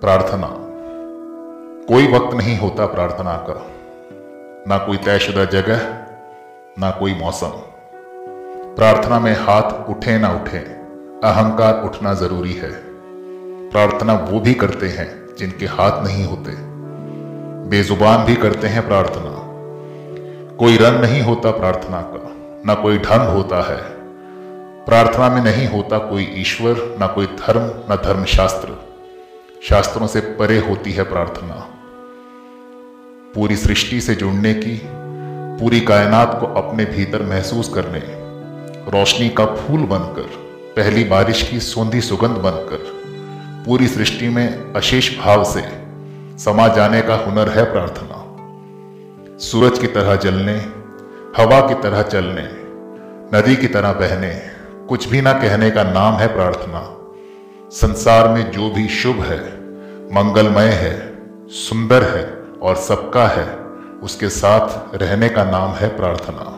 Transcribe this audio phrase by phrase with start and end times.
[0.00, 0.46] प्रार्थना।
[1.86, 3.66] कोई वक्त नहीं होता प्रार्थना का।
[4.68, 6.06] ना कोई तयशुदा जगह,
[6.78, 7.50] ना कोई मौसम।
[8.76, 10.58] प्रार्थना में हाथ उठे ना उठे,
[11.24, 12.70] अहंकार उठना ज़रूरी है।
[13.70, 16.52] प्रार्थना वो भी करते हैं जिनके हाथ नहीं होते।
[17.68, 19.34] बेजुबान भी करते हैं प्रार्थना।
[20.56, 22.34] कोई रंग नहीं होता प्रार्थना का,
[22.66, 23.82] ना कोई ढंग होता है।
[24.84, 28.87] प्रार्थना में नहीं होता कोई ईश्वर, ना कोई धर्म, ना धर्मशास्त्र।
[29.62, 31.54] शास्त्रों से परे होती है प्रार्थना।
[33.34, 34.80] पूरी सृष्टि से जुड़ने की,
[35.60, 37.98] पूरी कायनात को अपने भीतर महसूस करने,
[38.90, 40.28] रोशनी का फूल बनकर,
[40.76, 42.84] पहली बारिश की सौंधी सुगंध बनकर,
[43.66, 45.62] पूरी सृष्टि में अशेष भाव से
[46.38, 48.24] समा जाने का हुनर है प्रार्थना।
[49.38, 50.56] सूरज की तरह जलने,
[51.42, 52.48] हवा की तरह चलने,
[53.38, 54.40] नदी की तरह बहने,
[54.88, 56.94] कुछ भी ना कहने का नाम है प्रार्थना।
[57.70, 59.40] संसार में जो भी शुभ है,
[60.14, 62.24] मंगलमय है, सुंदर है
[62.62, 63.56] और सबका है,
[64.02, 66.57] उसके साथ रहने का नाम है प्रार्थना।